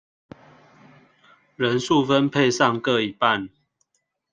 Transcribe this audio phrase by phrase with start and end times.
[1.57, 3.51] 人數分配上各一半